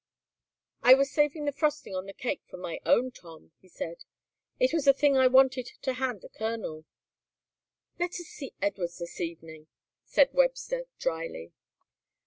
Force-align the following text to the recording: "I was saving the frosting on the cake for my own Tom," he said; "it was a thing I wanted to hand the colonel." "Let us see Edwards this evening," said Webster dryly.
"I 0.81 0.95
was 0.95 1.11
saving 1.11 1.45
the 1.45 1.51
frosting 1.51 1.93
on 1.93 2.07
the 2.07 2.13
cake 2.15 2.41
for 2.49 2.57
my 2.57 2.79
own 2.87 3.11
Tom," 3.11 3.51
he 3.59 3.67
said; 3.67 4.03
"it 4.59 4.73
was 4.73 4.87
a 4.87 4.95
thing 4.95 5.15
I 5.15 5.27
wanted 5.27 5.67
to 5.83 5.93
hand 5.93 6.21
the 6.21 6.29
colonel." 6.29 6.85
"Let 7.99 8.09
us 8.13 8.25
see 8.25 8.55
Edwards 8.63 8.97
this 8.97 9.21
evening," 9.21 9.67
said 10.03 10.33
Webster 10.33 10.85
dryly. 10.97 11.53